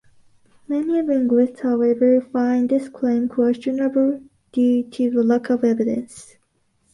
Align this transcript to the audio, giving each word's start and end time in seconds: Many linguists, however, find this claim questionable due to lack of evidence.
Many 0.67 1.03
linguists, 1.03 1.59
however, 1.59 2.21
find 2.21 2.67
this 2.69 2.89
claim 2.89 3.27
questionable 3.29 4.23
due 4.51 4.81
to 4.89 5.11
lack 5.21 5.51
of 5.51 5.63
evidence. 5.63 6.37